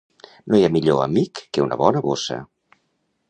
No 0.53 0.59
hi 0.59 0.63
ha 0.67 0.71
millor 0.77 1.01
amic 1.03 1.43
que 1.57 1.63
una 1.67 1.79
bona 1.83 2.03
bossa. 2.09 2.39